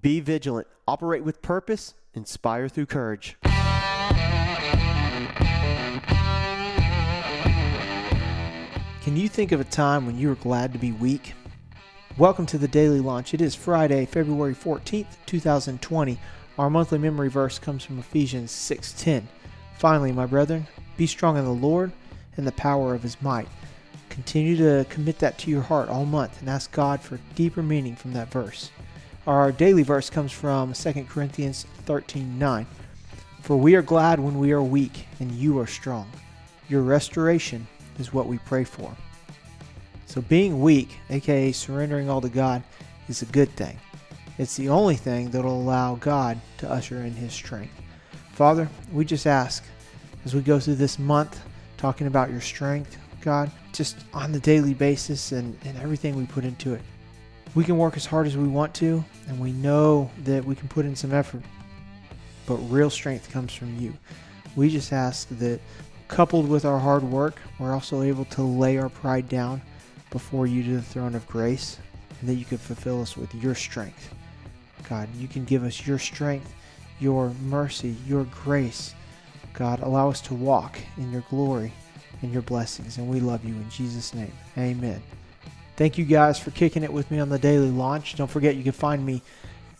Be 0.00 0.20
vigilant, 0.20 0.68
operate 0.86 1.24
with 1.24 1.42
purpose, 1.42 1.94
inspire 2.14 2.68
through 2.68 2.86
courage. 2.86 3.36
Can 9.02 9.16
you 9.16 9.28
think 9.28 9.50
of 9.50 9.60
a 9.60 9.64
time 9.64 10.06
when 10.06 10.16
you 10.16 10.28
were 10.28 10.36
glad 10.36 10.72
to 10.72 10.78
be 10.78 10.92
weak? 10.92 11.34
Welcome 12.16 12.46
to 12.46 12.58
the 12.58 12.68
Daily 12.68 13.00
Launch. 13.00 13.34
It 13.34 13.40
is 13.40 13.56
Friday, 13.56 14.06
February 14.06 14.54
14th, 14.54 15.16
2020. 15.26 16.20
Our 16.58 16.70
monthly 16.70 16.98
memory 16.98 17.30
verse 17.30 17.58
comes 17.58 17.82
from 17.82 17.98
Ephesians 17.98 18.52
6:10. 18.52 19.26
Finally, 19.78 20.12
my 20.12 20.26
brethren, 20.26 20.68
be 20.96 21.08
strong 21.08 21.36
in 21.36 21.44
the 21.44 21.50
Lord 21.50 21.90
and 22.36 22.46
the 22.46 22.52
power 22.52 22.94
of 22.94 23.02
his 23.02 23.20
might. 23.20 23.48
Continue 24.10 24.56
to 24.58 24.86
commit 24.90 25.18
that 25.18 25.38
to 25.38 25.50
your 25.50 25.62
heart 25.62 25.88
all 25.88 26.04
month 26.04 26.40
and 26.40 26.48
ask 26.48 26.70
God 26.70 27.00
for 27.00 27.18
deeper 27.34 27.64
meaning 27.64 27.96
from 27.96 28.12
that 28.12 28.30
verse. 28.30 28.70
Our 29.28 29.52
daily 29.52 29.82
verse 29.82 30.08
comes 30.08 30.32
from 30.32 30.72
2 30.72 31.06
Corinthians 31.06 31.66
13:9. 31.84 32.64
For 33.42 33.58
we 33.58 33.74
are 33.74 33.82
glad 33.82 34.18
when 34.18 34.38
we 34.38 34.52
are 34.52 34.62
weak 34.62 35.06
and 35.20 35.30
you 35.30 35.58
are 35.58 35.66
strong. 35.66 36.10
Your 36.70 36.80
restoration 36.80 37.66
is 37.98 38.10
what 38.10 38.26
we 38.26 38.38
pray 38.38 38.64
for. 38.64 38.90
So 40.06 40.22
being 40.22 40.62
weak, 40.62 40.96
aka 41.10 41.52
surrendering 41.52 42.08
all 42.08 42.22
to 42.22 42.30
God, 42.30 42.62
is 43.06 43.20
a 43.20 43.26
good 43.26 43.54
thing. 43.54 43.76
It's 44.38 44.56
the 44.56 44.70
only 44.70 44.96
thing 44.96 45.28
that 45.32 45.44
will 45.44 45.60
allow 45.60 45.96
God 45.96 46.40
to 46.56 46.70
usher 46.70 47.02
in 47.02 47.12
his 47.12 47.34
strength. 47.34 47.74
Father, 48.32 48.66
we 48.94 49.04
just 49.04 49.26
ask 49.26 49.62
as 50.24 50.34
we 50.34 50.40
go 50.40 50.58
through 50.58 50.76
this 50.76 50.98
month 50.98 51.38
talking 51.76 52.06
about 52.06 52.30
your 52.30 52.40
strength, 52.40 52.96
God, 53.20 53.50
just 53.74 53.98
on 54.14 54.32
the 54.32 54.40
daily 54.40 54.72
basis 54.72 55.32
and, 55.32 55.54
and 55.66 55.76
everything 55.76 56.16
we 56.16 56.24
put 56.24 56.46
into 56.46 56.72
it. 56.72 56.80
We 57.54 57.64
can 57.64 57.78
work 57.78 57.96
as 57.96 58.06
hard 58.06 58.26
as 58.26 58.36
we 58.36 58.46
want 58.46 58.74
to, 58.74 59.04
and 59.26 59.40
we 59.40 59.52
know 59.52 60.10
that 60.24 60.44
we 60.44 60.54
can 60.54 60.68
put 60.68 60.84
in 60.84 60.94
some 60.94 61.12
effort, 61.12 61.42
but 62.46 62.56
real 62.56 62.90
strength 62.90 63.30
comes 63.30 63.54
from 63.54 63.78
you. 63.78 63.94
We 64.54 64.70
just 64.70 64.92
ask 64.92 65.28
that, 65.38 65.60
coupled 66.08 66.48
with 66.48 66.64
our 66.64 66.78
hard 66.78 67.02
work, 67.02 67.38
we're 67.58 67.74
also 67.74 68.02
able 68.02 68.24
to 68.26 68.42
lay 68.42 68.78
our 68.78 68.88
pride 68.88 69.28
down 69.28 69.60
before 70.10 70.46
you 70.46 70.62
to 70.62 70.74
the 70.76 70.82
throne 70.82 71.14
of 71.14 71.26
grace, 71.26 71.78
and 72.20 72.28
that 72.28 72.34
you 72.34 72.44
can 72.44 72.58
fulfill 72.58 73.02
us 73.02 73.16
with 73.16 73.34
your 73.34 73.54
strength. 73.54 74.14
God, 74.88 75.08
you 75.16 75.28
can 75.28 75.44
give 75.44 75.64
us 75.64 75.86
your 75.86 75.98
strength, 75.98 76.54
your 77.00 77.30
mercy, 77.42 77.96
your 78.06 78.24
grace. 78.24 78.94
God, 79.52 79.80
allow 79.80 80.08
us 80.08 80.20
to 80.22 80.34
walk 80.34 80.78
in 80.96 81.12
your 81.12 81.24
glory 81.28 81.72
and 82.22 82.32
your 82.32 82.42
blessings, 82.42 82.98
and 82.98 83.08
we 83.08 83.20
love 83.20 83.44
you 83.44 83.54
in 83.54 83.68
Jesus' 83.70 84.14
name. 84.14 84.32
Amen. 84.56 85.02
Thank 85.78 85.96
you 85.96 86.04
guys 86.04 86.40
for 86.40 86.50
kicking 86.50 86.82
it 86.82 86.92
with 86.92 87.08
me 87.08 87.20
on 87.20 87.28
the 87.28 87.38
daily 87.38 87.70
launch. 87.70 88.16
Don't 88.16 88.28
forget 88.28 88.56
you 88.56 88.64
can 88.64 88.72
find 88.72 89.06
me 89.06 89.22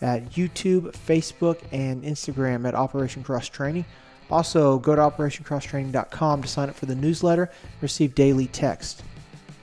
at 0.00 0.30
YouTube, 0.30 0.92
Facebook, 0.92 1.58
and 1.72 2.04
Instagram 2.04 2.68
at 2.68 2.76
Operation 2.76 3.24
Cross 3.24 3.48
Training. 3.48 3.84
Also, 4.30 4.78
go 4.78 4.94
to 4.94 5.02
operationcrosstraining.com 5.02 6.42
to 6.42 6.46
sign 6.46 6.68
up 6.68 6.76
for 6.76 6.86
the 6.86 6.94
newsletter, 6.94 7.50
receive 7.80 8.14
daily 8.14 8.46
text. 8.46 9.02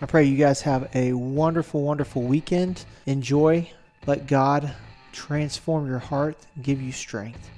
I 0.02 0.08
pray 0.08 0.26
you 0.26 0.38
guys 0.38 0.60
have 0.64 0.94
a 0.94 1.14
wonderful, 1.14 1.84
wonderful 1.84 2.24
weekend. 2.24 2.84
Enjoy. 3.06 3.72
Let 4.06 4.28
God 4.28 4.76
transform 5.14 5.88
your 5.88 6.00
heart, 6.00 6.36
give 6.62 6.82
you 6.82 6.92
strength. 6.92 7.50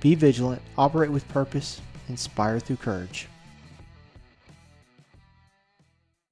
Be 0.00 0.14
vigilant, 0.16 0.60
operate 0.76 1.10
with 1.10 1.26
purpose, 1.28 1.80
inspire 2.10 2.60
through 2.60 2.76
courage. 2.76 3.28